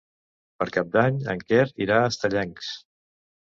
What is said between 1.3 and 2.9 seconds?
en Quer irà a Estellencs.